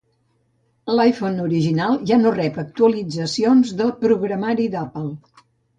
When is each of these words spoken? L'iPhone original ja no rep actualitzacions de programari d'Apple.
L'iPhone 0.99 1.37
original 1.43 1.99
ja 2.13 2.19
no 2.23 2.33
rep 2.39 2.59
actualitzacions 2.65 3.79
de 3.83 3.93
programari 4.05 4.71
d'Apple. 4.77 5.49